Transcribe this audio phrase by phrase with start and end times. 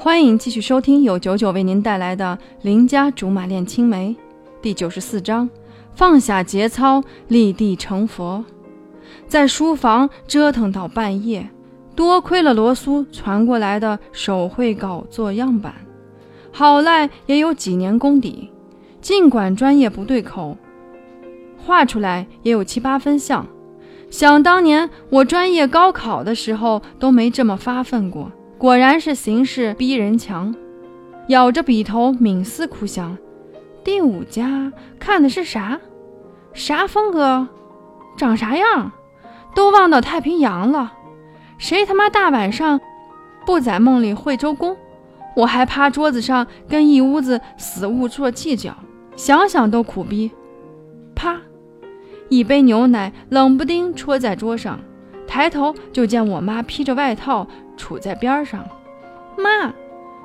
[0.00, 4.10] 欢迎继续收听由九九为您带来的《邻家竹马恋青梅》
[4.62, 5.50] 第九十四章：
[5.92, 8.44] 放下节操，立地成佛。
[9.26, 11.50] 在书房折腾到半夜，
[11.96, 15.74] 多亏了罗苏传过来的手绘稿做样板，
[16.52, 18.52] 好赖也有几年功底。
[19.00, 20.56] 尽管专业不对口，
[21.66, 23.44] 画出来也有七八分像。
[24.10, 28.30] 想当年我专业高考的时候都没这么发奋过。
[28.58, 30.52] 果然是形势逼人强，
[31.28, 33.16] 咬着笔头冥思苦想，
[33.84, 35.80] 第五家看的是啥？
[36.52, 37.46] 啥风格？
[38.16, 38.90] 长啥样？
[39.54, 40.92] 都忘到太平洋了。
[41.56, 42.80] 谁他妈大晚上
[43.46, 44.76] 不在梦里会周公？
[45.36, 48.76] 我还趴桌子上跟一屋子死物做计较，
[49.14, 50.32] 想想都苦逼。
[51.14, 51.40] 啪！
[52.28, 54.80] 一杯牛奶冷不丁戳在桌上，
[55.28, 57.46] 抬头就见我妈披着外套。
[57.78, 58.68] 杵在边上，
[59.36, 59.72] 妈，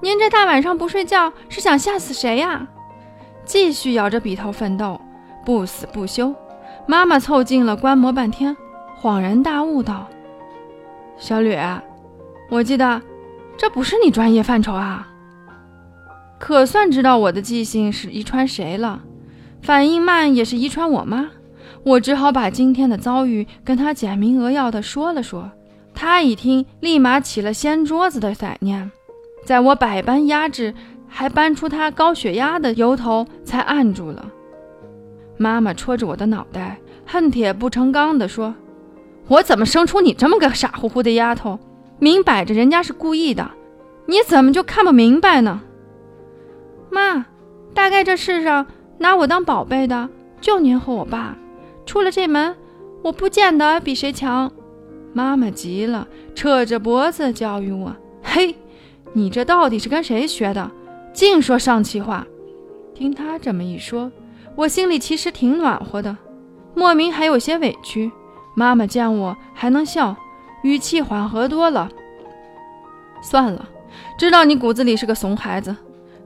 [0.00, 2.66] 您这大晚上不睡觉是想吓死谁呀？
[3.44, 5.00] 继续咬着笔头奋斗，
[5.44, 6.34] 不死不休。
[6.86, 8.56] 妈妈凑近了观摩半天，
[9.00, 10.08] 恍然大悟道
[11.16, 11.56] ：“小吕，
[12.50, 13.00] 我记得
[13.56, 15.08] 这不是你专业范畴啊。”
[16.38, 19.02] 可算知道我的记性是遗传谁了，
[19.62, 21.30] 反应慢也是遗传我妈。
[21.82, 25.50] 我只好把今天的遭遇跟她简明扼要的说了说。
[25.96, 28.92] 他一听，立马起了掀桌子的歹念，
[29.46, 30.74] 在我百般压制，
[31.08, 34.30] 还搬出他高血压的由头，才按住了。
[35.38, 38.54] 妈妈戳着我的脑袋，恨铁不成钢地说
[39.26, 41.58] ：“我怎么生出你这么个傻乎乎的丫头？
[41.98, 43.50] 明摆着人家是故意的，
[44.04, 45.62] 你怎么就看不明白呢？”
[46.92, 47.24] 妈，
[47.72, 48.66] 大概这世上
[48.98, 50.08] 拿我当宝贝的
[50.42, 51.34] 就您和我爸，
[51.86, 52.54] 出了这门，
[53.02, 54.52] 我不见得比谁强。
[55.16, 58.54] 妈妈急了，扯着脖子教育我：“嘿，
[59.14, 60.70] 你这到底是跟谁学的？
[61.14, 62.26] 净说上气话！”
[62.94, 64.12] 听他这么一说，
[64.54, 66.14] 我心里其实挺暖和的，
[66.74, 68.12] 莫名还有些委屈。
[68.54, 70.14] 妈妈见我还能笑，
[70.62, 71.88] 语气缓和多了。
[73.22, 73.66] 算了，
[74.18, 75.74] 知道你骨子里是个怂孩子，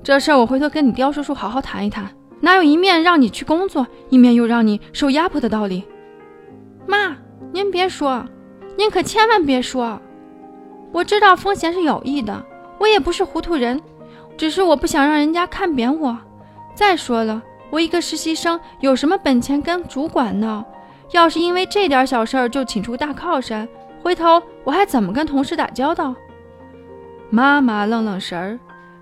[0.03, 5.84] 这事儿我回头跟你刁叔叔好好谈一谈，哪有一面让你去工作，一面又让你受压迫的道理？
[6.89, 7.17] 妈，
[7.53, 8.27] 您别说。
[8.77, 10.01] 您可千万别说，
[10.93, 12.45] 我知道风险是有意的，
[12.79, 13.81] 我也不是糊涂人，
[14.37, 16.17] 只是我不想让人家看扁我。
[16.75, 20.65] 再说了，我一个实习生，有什么本钱跟主管闹？
[21.13, 23.69] 要是因为这点小事儿就请出大靠山，
[24.03, 26.15] 回头我还怎么跟同事打交道？
[27.29, 28.59] 妈妈愣愣神儿，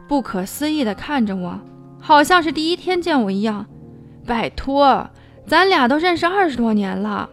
[0.08, 1.60] 不可思议地看着我，
[2.00, 3.66] 好像是第一天见我一样。
[4.26, 5.08] 拜托，
[5.46, 7.30] 咱俩都认识二十多年了。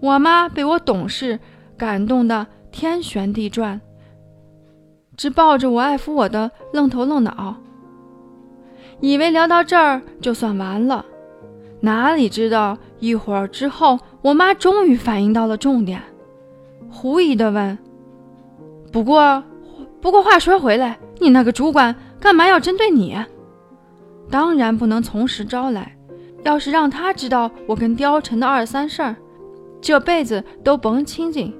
[0.00, 1.38] 我妈被我懂事。
[1.76, 3.80] 感动的天旋地转，
[5.16, 7.56] 只抱着我爱抚我的愣头愣脑，
[9.00, 11.04] 以为聊到这儿就算完了，
[11.80, 16.00] 哪里知道一会儿之后，我妈终于反应到了重点，
[16.90, 17.76] 狐疑的问
[18.92, 19.42] ：“不过，
[20.00, 23.16] 不过话说回来，你那个主管干嘛要针对你？
[24.30, 25.96] 当然不能从实招来，
[26.44, 29.16] 要是让他知道我跟貂蝉的二三事儿，
[29.80, 31.52] 这辈子都甭清静。”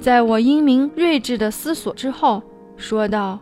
[0.00, 2.42] 在我英明睿智的思索之后，
[2.78, 3.38] 说道：“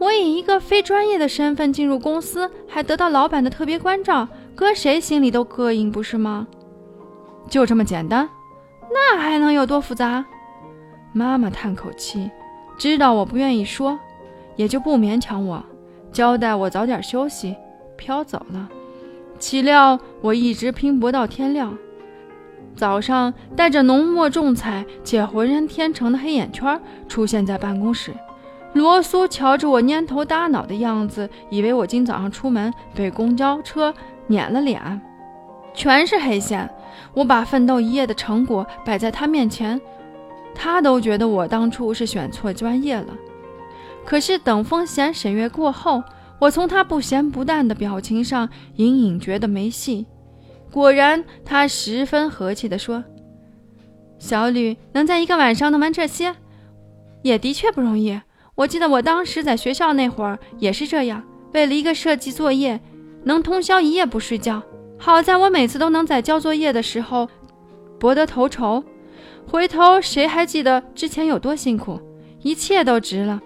[0.00, 6.46] 我以一个非专业的身份进入公司，还得到老板的特别关照，搁谁心里都膈应，不是吗？
[7.50, 8.26] 就这么简单？
[8.90, 10.24] 那还能有多复杂？”
[11.12, 12.30] 妈妈叹口气，
[12.78, 13.98] 知道我不愿意说，
[14.56, 15.62] 也就不勉强我，
[16.12, 17.54] 交代我早点休息，
[17.98, 18.70] 飘走了。
[19.38, 21.76] 岂料我一直拼搏到天亮。
[22.76, 26.78] 早上带着浓墨重彩且浑然天成的黑眼圈
[27.08, 28.12] 出现在办公室，
[28.74, 33.92] 罗苏瞧着我蔫头耷脑的样子，以为我今早上出门被公交车
[34.26, 35.00] 碾了脸，
[35.72, 36.68] 全是黑线。
[37.14, 39.80] 我把奋斗一夜的成果摆在他面前，
[40.54, 43.14] 他都觉得我当初是选错专业了。
[44.04, 46.02] 可是等风险审阅过后，
[46.38, 50.06] 我从他不咸不淡的表情上隐隐觉得没戏。
[50.76, 53.02] 果然，他十分和气地说
[54.20, 56.36] ：“小吕能在一个晚上能完这些，
[57.22, 58.20] 也的确不容易。
[58.54, 61.24] 我记得我当时在学校那会儿也是这样，
[61.54, 62.78] 为了一个设计作业，
[63.24, 64.62] 能通宵一夜不睡觉。
[64.98, 67.26] 好在我每次都能在交作业的时候
[67.98, 68.84] 博得头筹，
[69.46, 71.98] 回头谁还记得之前有多辛苦？
[72.42, 73.40] 一切都值了。”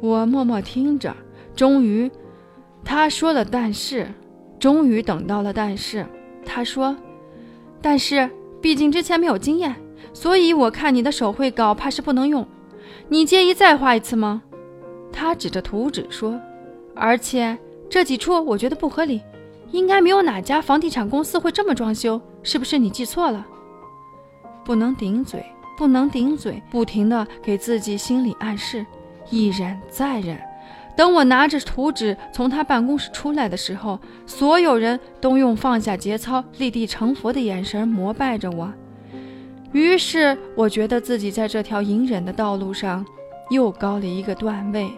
[0.00, 1.14] 我默默听着，
[1.54, 2.10] 终于，
[2.82, 4.08] 他说了：“但是。”
[4.58, 6.06] 终于等到了，但是
[6.44, 6.96] 他说
[7.80, 8.28] ：“但是
[8.60, 9.74] 毕竟之前没有经验，
[10.12, 12.46] 所以我看你的手绘稿怕是不能用。
[13.08, 14.42] 你介意再画一次吗？”
[15.12, 16.40] 他指着图纸说
[16.94, 17.56] ：“而且
[17.88, 19.20] 这几处我觉得不合理，
[19.70, 23.46] 应该没有哪家房地产公司会这么装修，是不是你记错了？”
[24.64, 25.44] 不能顶嘴，
[25.76, 28.86] 不能顶嘴，不停地给自己心理暗示，
[29.28, 30.38] 一忍再忍。
[30.94, 38.72] 等我拿着图纸从他办公室出来的时候，所有人都用放下节操、立地成佛的眼神膜拜着我。
[39.72, 43.04] 于是，我觉得自己在这条隐忍的道路上
[43.50, 44.90] 又高了一个段位。